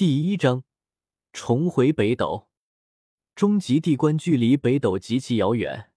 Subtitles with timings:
[0.00, 0.64] 第一章，
[1.30, 2.48] 重回北斗。
[3.34, 5.90] 终极地关距离北斗极其遥远，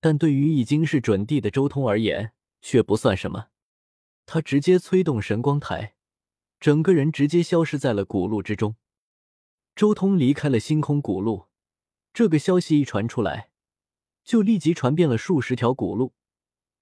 [0.00, 3.50] 但对于已经是准地的周通而言，却不算什么。
[4.26, 5.94] 他直接催动神光台，
[6.58, 8.74] 整个人直接消失在了古路之中。
[9.76, 11.46] 周通离开了星空古路，
[12.12, 13.52] 这个消息一传出来，
[14.24, 16.14] 就立即传遍了数十条古路，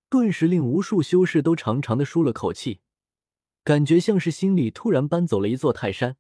[0.09, 2.81] 顿时令无数修士都长长的舒了口气，
[3.63, 6.17] 感觉像是心里突然搬走了一座泰山。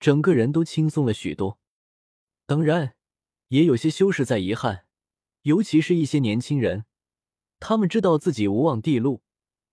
[0.00, 1.58] 整个人都轻松了许多，
[2.46, 2.94] 当然，
[3.48, 4.86] 也有些修士在遗憾，
[5.42, 6.86] 尤其是一些年轻人，
[7.58, 9.22] 他们知道自己无望地路，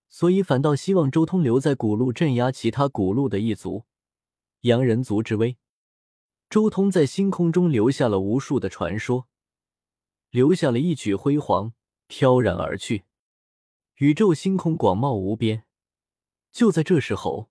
[0.10, 3.86] 所以反倒希望周通留在古路镇压其他古路的一族，
[4.62, 5.58] 洋人族之威。
[6.50, 9.30] 周通在星空中留下了无数的传说，
[10.30, 11.72] 留下了一曲辉煌，
[12.08, 13.06] 飘然而去。
[13.96, 15.64] 宇宙星空广袤无边，
[16.52, 17.50] 就在这时候。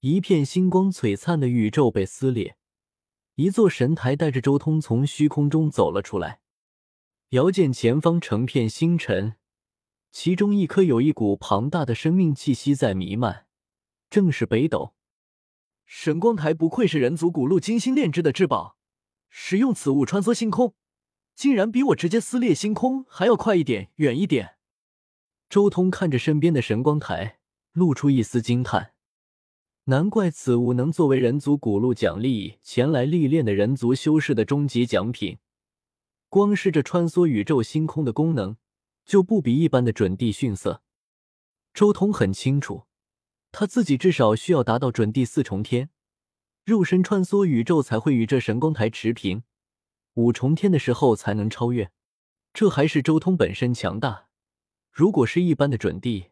[0.00, 2.56] 一片星光璀璨的宇宙被撕裂，
[3.34, 6.38] 一座神台带着周通从虚空中走了出来。
[7.30, 9.34] 遥见前方成片星辰，
[10.12, 13.46] 其中一颗有一股庞大的生命气息在弥漫，
[14.08, 14.94] 正是北斗
[15.84, 16.54] 神光台。
[16.54, 18.76] 不愧是人族古路精心炼制的至宝，
[19.28, 20.76] 使用此物穿梭星空，
[21.34, 24.58] 竟然比我直接撕裂星空还要快一点、远一点。
[25.48, 27.40] 周通看着身边的神光台，
[27.72, 28.92] 露出一丝惊叹。
[29.88, 35.38] 难怪此物能作为人族古路奖励前来历练的人族修士的终极奖品。
[36.28, 38.58] 光是这穿梭宇宙星空的功能，
[39.06, 40.82] 就不比一般的准地逊色。
[41.72, 42.84] 周通很清楚，
[43.50, 45.88] 他自己至少需要达到准地四重天，
[46.66, 49.40] 肉身穿梭宇宙才会与这神光台持平；
[50.16, 51.90] 五重天的时候才能超越。
[52.52, 54.26] 这还是周通本身强大。
[54.92, 56.26] 如果是一般的准地，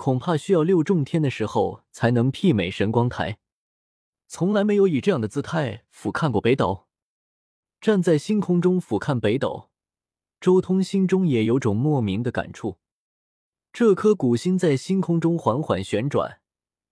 [0.00, 3.36] 恐怕需要六重天的时候才能媲美神光台，
[4.26, 6.86] 从来没有以这样的姿态俯瞰过北斗。
[7.82, 9.68] 站在星空中俯瞰北斗，
[10.40, 12.78] 周通心中也有种莫名的感触。
[13.74, 16.40] 这颗古星在星空中缓缓旋转，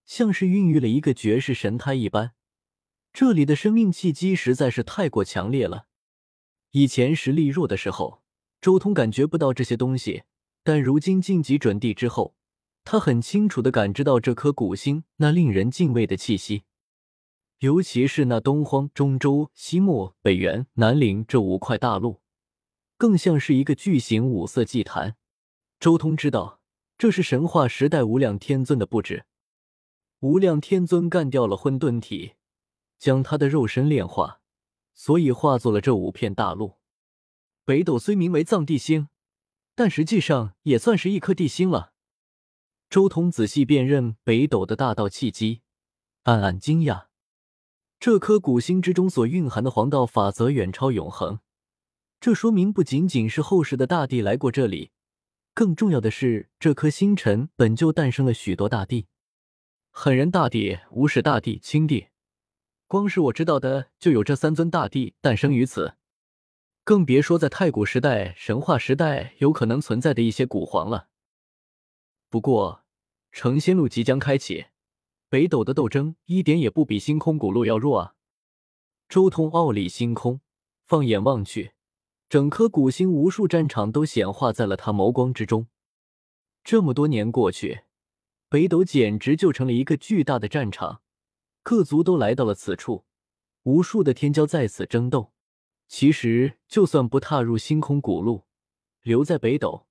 [0.05, 2.35] 像是孕育了一个绝世神胎一般。
[3.15, 5.87] 这里的生命气机实在是太过强烈了。
[6.73, 8.23] 以前实力弱的时候，
[8.61, 10.25] 周通感觉不到这些东西，
[10.63, 12.35] 但如今晋级准地之后。
[12.91, 16.63] 他很清楚的感知到这颗古星那令人敬畏的气息，
[17.59, 22.23] 尤其是那东荒、中州、西漠、北原、南陵这五块大陆，
[22.97, 25.17] 更像是一个巨型五色祭坛。
[25.79, 26.63] 周通知道，
[26.97, 29.27] 这是神话时代无量天尊的布置。
[30.21, 32.37] 无量天尊干掉了混沌体，
[32.99, 34.41] 将他的肉身炼化，
[34.95, 36.77] 所以化作了这五片大陆。
[37.67, 39.11] 北斗虽名为藏地星，
[39.75, 41.93] 但实际上也算是一颗地星了。
[42.91, 45.61] 周通仔细辨认北斗的大道契机，
[46.23, 47.09] 暗暗惊讶。
[48.01, 51.41] 这颗古星之中所蕴含的黄道法则远超永恒，
[52.19, 54.93] 这说明不仅仅是后世的大帝来过这里，
[55.53, 59.09] 更重要的是，这颗星辰本就诞生了许多大帝：
[59.91, 62.07] 狠人大帝、无始大帝、青帝。
[62.87, 65.97] 光是我知道的，就有这三尊大帝诞生于此，
[66.85, 71.09] 更别说在太古时代、神话时代有可能存在的一些古皇了。
[72.31, 72.85] 不过，
[73.33, 74.67] 成仙路即将开启，
[75.31, 78.15] 北斗的斗争一点也不比星空古路要弱啊！
[79.09, 80.43] 周通傲立星空，
[80.85, 81.73] 放眼望去，
[82.29, 85.69] 整颗古星无数战场都显化在了他眸光之中。
[86.63, 87.85] 这么多年过去，
[88.51, 91.01] 北斗简直就成了一个巨大的战场，
[91.63, 93.07] 各族都来到了此处，
[93.63, 95.33] 无数的天骄在此争斗。
[95.87, 98.45] 其实，就算不踏入星空古路，
[99.01, 99.87] 留在北斗，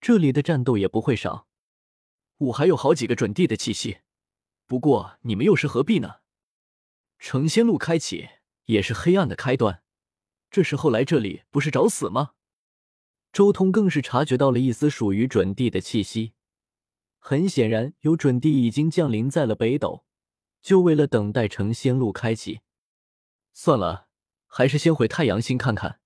[0.00, 1.46] 这里的战斗也不会少。
[2.38, 3.98] 我还有好几个准地的气息，
[4.66, 6.16] 不过你们又是何必呢？
[7.18, 8.28] 成仙路开启
[8.66, 9.82] 也是黑暗的开端，
[10.50, 12.32] 这时候来这里不是找死吗？
[13.32, 16.34] 周通更是察觉到了一丝属于准地的气息，
[17.18, 20.04] 很显然有准地已经降临在了北斗，
[20.60, 22.60] 就为了等待成仙路开启。
[23.54, 24.08] 算了，
[24.46, 26.00] 还是先回太阳星看看。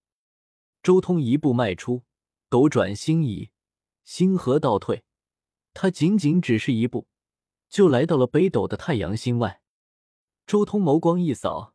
[0.82, 2.04] 周通一步迈出，
[2.48, 3.50] 斗转星移，
[4.04, 5.04] 星河倒退。
[5.72, 7.06] 他仅仅只是一步，
[7.68, 9.62] 就来到了北斗的太阳星外。
[10.46, 11.74] 周通眸光一扫，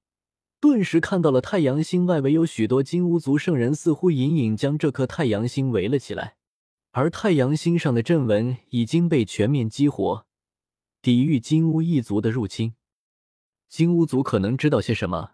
[0.59, 6.35] 顿时看到了太阳星外围有许多金乌族圣人，似乎隐隐将这颗太阳星围了起来。
[6.91, 10.25] 而太阳星上的阵纹已经被全面激活，
[11.01, 12.75] 抵御金乌一族的入侵。
[13.67, 15.31] 金乌族可能知道些什么，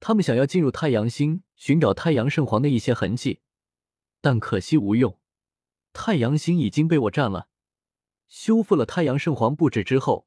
[0.00, 3.40] 他们想要进入太阳星寻找太阳圣皇的一些痕迹，
[4.20, 5.18] 但可惜无用。
[5.94, 7.48] 太阳星已经被我占了。
[8.28, 10.26] 修复了太阳圣皇布置之后，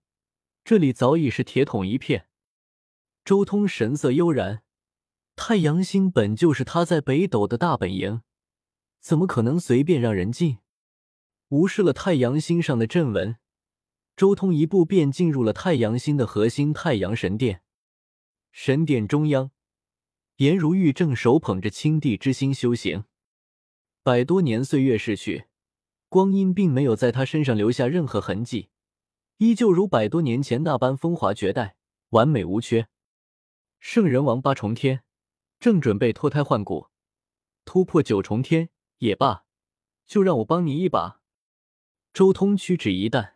[0.63, 2.27] 这里早已是铁桶一片。
[3.23, 4.63] 周通神色悠然，
[5.35, 8.21] 太阳星本就是他在北斗的大本营，
[8.99, 10.59] 怎么可能随便让人进？
[11.49, 13.37] 无视了太阳星上的阵纹，
[14.15, 17.61] 周通一步便进入了太阳星的核心太阳神殿。
[18.51, 19.51] 神殿中央，
[20.37, 23.05] 颜如玉正手捧着青帝之心修行。
[24.03, 25.45] 百多年岁月逝去，
[26.09, 28.69] 光阴并没有在他身上留下任何痕迹，
[29.37, 31.75] 依旧如百多年前那般风华绝代，
[32.09, 32.87] 完美无缺。
[33.79, 35.03] 圣人王八重天，
[35.59, 36.87] 正准备脱胎换骨，
[37.65, 38.69] 突破九重天
[38.99, 39.43] 也罢，
[40.05, 41.19] 就让我帮你一把。
[42.13, 43.35] 周通屈指一弹，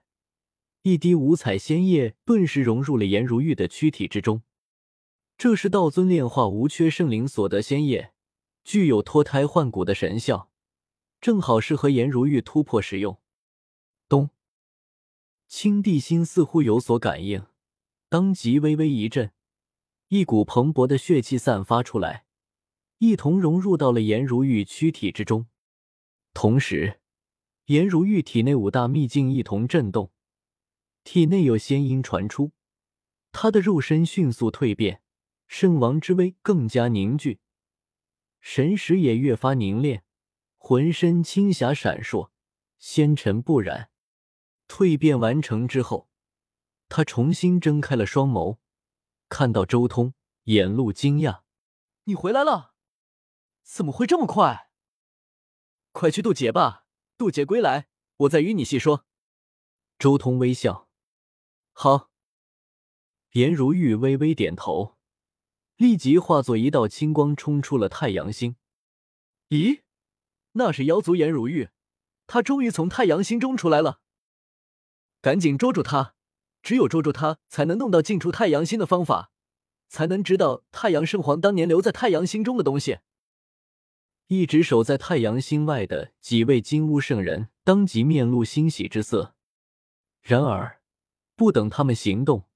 [0.83, 4.43] 一滴五彩仙液顿时融入了颜如玉的躯体之中。
[5.37, 8.13] 这是道尊炼化无缺圣灵所得仙液，
[8.63, 10.50] 具有脱胎换骨的神效，
[11.21, 13.21] 正好适合颜如玉突破使用。
[14.09, 14.31] 咚！
[15.47, 17.45] 青帝心似乎有所感应，
[18.09, 19.31] 当即微微一震。
[20.07, 22.25] 一股蓬勃的血气散发出来，
[22.97, 25.47] 一同融入到了颜如玉躯体之中。
[26.33, 26.99] 同时，
[27.65, 30.11] 颜如玉体内五大秘境一同震动，
[31.03, 32.51] 体内有仙音传出，
[33.31, 35.01] 他的肉身迅速蜕变，
[35.47, 37.39] 圣王之威更加凝聚，
[38.41, 40.03] 神识也越发凝练，
[40.63, 42.29] 浑身青霞闪烁，
[42.77, 43.89] 纤尘不染。
[44.67, 46.07] 蜕变完成之后，
[46.87, 48.59] 他重新睁开了双眸。
[49.27, 50.13] 看到周通，
[50.43, 51.41] 眼露惊讶
[52.05, 52.75] ：“你回来了？
[53.63, 54.69] 怎么会这么快？
[55.93, 56.85] 快去渡劫吧！
[57.17, 57.87] 渡劫归来，
[58.17, 59.07] 我再与你细说。”
[59.97, 60.87] 周通微笑
[61.73, 62.11] ：“好。”
[63.33, 64.95] 颜如玉微微点头，
[65.75, 68.55] 立即化作一道青光冲出了太阳星。
[69.49, 69.81] 咦，
[70.53, 71.69] 那是妖族颜如玉，
[72.27, 74.01] 他终于从太阳星中出来了！
[75.21, 76.15] 赶紧捉住他！
[76.63, 79.31] 只有捉住他，才能弄到进出太阳星的方法，
[79.87, 82.99] 才能知道太阳圣皇当年留在太阳星中的东西。
[84.27, 89.35] 一直守在太阳星外的几位金乌圣人当即面露欣喜之色。
[90.21, 90.81] 然而，
[91.35, 92.47] 不等他们行动，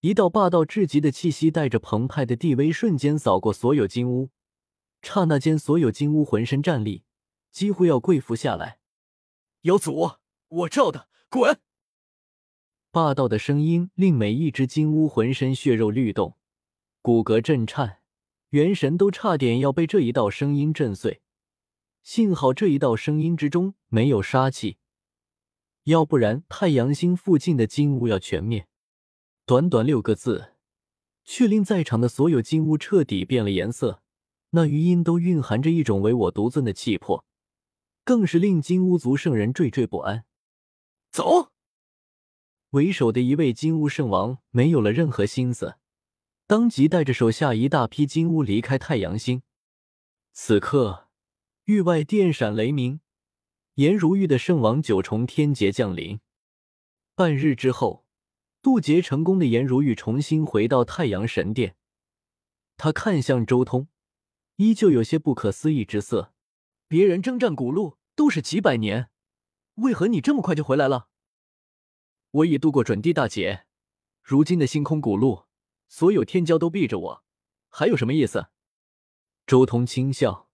[0.00, 4.30] 一道霸道至极的气息带着澎湃的地威瞬间扫过所有金乌，
[5.02, 7.04] 刹那间，所有金乌浑身战栗，
[7.54, 8.80] 几乎要跪伏下来。
[9.60, 10.16] 有祖，
[10.48, 11.60] 我罩的，滚！
[12.90, 16.36] 霸道的声音令每一只金乌浑身血肉律动，
[17.00, 18.00] 骨骼震颤，
[18.50, 21.22] 元神都差点要被这一道声音震碎。
[22.02, 24.78] 幸好这一道声音之中没有杀气，
[25.84, 28.66] 要不然太阳星附近的金乌要全灭。
[29.46, 30.54] 短短六个字，
[31.24, 34.02] 却令在场的所有金乌彻底变了颜色。
[34.50, 37.24] 那余音都蕴含着一种唯我独尊的气魄，
[38.04, 40.24] 更是令金乌族圣人惴惴不安。
[41.10, 41.50] 走。
[42.70, 45.76] 为首的一位金乌圣王没有了任何心思，
[46.46, 49.42] 当即带着手下一大批金乌离开太阳星。
[50.32, 51.08] 此刻，
[51.64, 53.00] 域外电闪雷鸣，
[53.74, 56.20] 颜如玉的圣王九重天劫降临。
[57.14, 58.04] 半日之后，
[58.60, 61.76] 渡劫成功的颜如玉重新回到太阳神殿，
[62.76, 63.86] 他看向周通，
[64.56, 66.33] 依旧有些不可思议之色。
[66.94, 69.10] 别人征战古路都是几百年，
[69.78, 71.08] 为何你这么快就回来了？
[72.30, 73.66] 我已度过准帝大劫，
[74.22, 75.46] 如今的星空古路，
[75.88, 77.24] 所有天骄都避着我，
[77.68, 78.46] 还有什么意思？
[79.44, 80.48] 周通轻笑：“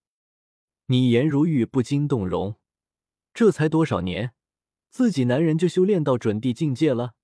[0.89, 2.59] 你颜如玉不禁动容，
[3.35, 4.33] 这才多少年，
[4.89, 7.17] 自己男人就修炼到准帝境界了？”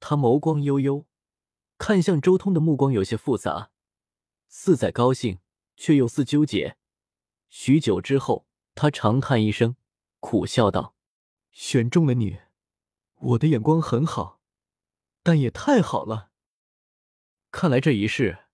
[0.00, 1.06] 他眸光悠悠，
[1.78, 3.70] 看向周通的目光有些复杂，
[4.48, 5.38] 似在高兴，
[5.76, 6.76] 却又似纠结。
[7.56, 9.76] 许久之后，他长叹一声，
[10.18, 10.96] 苦笑道
[11.52, 12.38] ：“选中了你。”
[13.14, 14.40] 我的眼光很好，
[15.22, 16.32] 但也太好了。
[17.52, 18.46] 看来这一世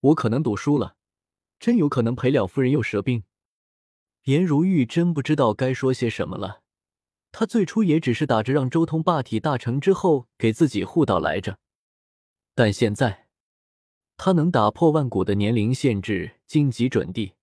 [0.00, 0.96] 我可能赌输了，
[1.60, 3.22] 真有可能赔了夫人又折兵。
[4.24, 6.62] 颜如玉真不知道该说些什么了。
[7.30, 11.60] 他最初也只是打着让周通霸体大成之后给自己护道来着，
[12.56, 13.28] 但现在
[14.16, 17.34] 他能打破万古的年龄限制，晋级准帝，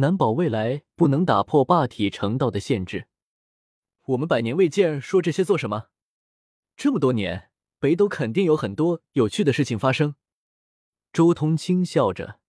[0.00, 3.06] 难保未来不能打破霸体成道的限制。
[4.06, 5.88] 我们百年未见，说这些做什么？
[6.74, 10.14] 这么多年，北斗肯定有很多有趣的事情发生。
[11.12, 12.40] 周通轻笑着，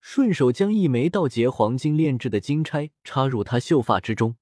[0.00, 4.36] 顺手将一枚道劫黄金炼制的金钗插入他秀发之中。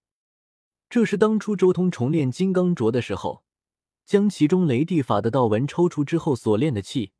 [0.89, 3.43] 这是当初周通重炼金刚镯的时候，
[4.05, 7.11] 将其中雷地法的道纹抽出之后所炼的气。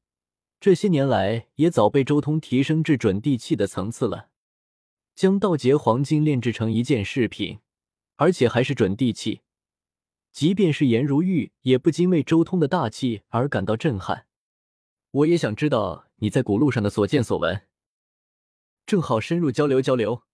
[0.61, 4.29] 这些年来，也早被周通提升至准地气的层次了。
[5.15, 7.61] 将道劫黄金炼制成一件饰品，
[8.17, 9.43] 而且还是准地契。
[10.33, 14.27] 即便是颜如玉，也不禁为周通的大气而感到震撼。
[15.13, 17.63] 我也想知道你在古路上的所见所闻，
[18.85, 20.25] 正好深入交流交流。